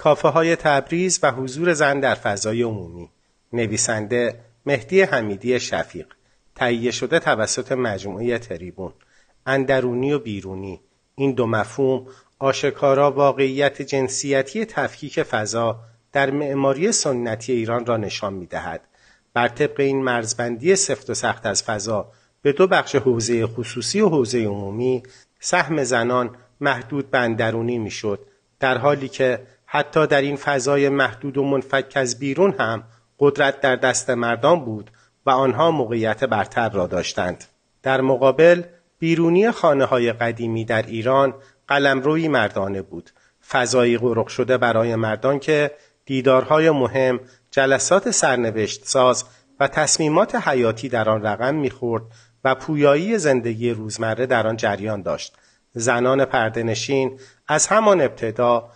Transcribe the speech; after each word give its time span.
کافه 0.00 0.28
های 0.28 0.56
تبریز 0.56 1.20
و 1.22 1.30
حضور 1.30 1.72
زن 1.72 2.00
در 2.00 2.14
فضای 2.14 2.62
عمومی. 2.62 3.10
نویسنده 3.52 4.40
مهدی 4.66 5.02
حمیدی 5.02 5.60
شفیق. 5.60 6.06
تهیه 6.54 6.90
شده 6.90 7.18
توسط 7.18 7.72
مجموعه 7.72 8.38
تریبون. 8.38 8.92
اندرونی 9.46 10.12
و 10.12 10.18
بیرونی. 10.18 10.80
این 11.14 11.32
دو 11.32 11.46
مفهوم 11.46 12.06
آشکارا 12.38 13.10
واقعیت 13.10 13.82
جنسیتی 13.82 14.64
تفکیک 14.64 15.22
فضا 15.22 15.80
در 16.12 16.30
معماری 16.30 16.92
سنتی 16.92 17.52
ایران 17.52 17.86
را 17.86 17.96
نشان 17.96 18.32
می 18.34 18.46
دهد. 18.46 18.80
بر 19.34 19.48
طبق 19.48 19.80
این 19.80 20.02
مرزبندی 20.02 20.76
سفت 20.76 21.10
و 21.10 21.14
سخت 21.14 21.46
از 21.46 21.62
فضا 21.62 22.12
به 22.42 22.52
دو 22.52 22.66
بخش 22.66 22.96
حوزه 22.96 23.46
خصوصی 23.46 24.00
و 24.00 24.08
حوزه 24.08 24.38
عمومی 24.38 25.02
سهم 25.40 25.84
زنان 25.84 26.36
محدود 26.60 27.10
به 27.10 27.18
اندرونی 27.18 27.78
می‌شد 27.78 28.26
در 28.60 28.78
حالی 28.78 29.08
که 29.08 29.40
حتی 29.72 30.06
در 30.06 30.20
این 30.20 30.36
فضای 30.36 30.88
محدود 30.88 31.38
و 31.38 31.44
منفک 31.44 31.92
از 31.94 32.18
بیرون 32.18 32.54
هم 32.58 32.82
قدرت 33.18 33.60
در 33.60 33.76
دست 33.76 34.10
مردان 34.10 34.64
بود 34.64 34.90
و 35.26 35.30
آنها 35.30 35.70
موقعیت 35.70 36.24
برتر 36.24 36.68
را 36.68 36.86
داشتند. 36.86 37.44
در 37.82 38.00
مقابل 38.00 38.62
بیرونی 38.98 39.50
خانه 39.50 39.84
های 39.84 40.12
قدیمی 40.12 40.64
در 40.64 40.82
ایران 40.82 41.34
قلمروی 41.68 42.28
مردانه 42.28 42.82
بود. 42.82 43.10
فضایی 43.48 43.98
غرق 43.98 44.26
شده 44.26 44.58
برای 44.58 44.96
مردان 44.96 45.38
که 45.38 45.70
دیدارهای 46.04 46.70
مهم، 46.70 47.20
جلسات 47.50 48.10
سرنوشت 48.10 48.84
ساز 48.84 49.24
و 49.60 49.68
تصمیمات 49.68 50.34
حیاتی 50.34 50.88
در 50.88 51.10
آن 51.10 51.22
رقم 51.22 51.54
می‌خورد 51.54 52.02
و 52.44 52.54
پویایی 52.54 53.18
زندگی 53.18 53.70
روزمره 53.70 54.26
در 54.26 54.46
آن 54.46 54.56
جریان 54.56 55.02
داشت. 55.02 55.36
زنان 55.72 56.24
پردنشین 56.24 57.20
از 57.48 57.66
همان 57.66 58.00
ابتدا 58.00 58.70